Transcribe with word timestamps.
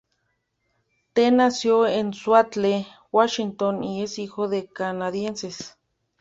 Tee 1.13 1.29
nació 1.29 1.85
en 1.85 2.11
Seattle, 2.15 2.87
Washington 3.11 3.83
y 3.83 4.01
es 4.01 4.17
hijo 4.17 4.49
de 4.49 4.65
canadienses. 4.65 5.77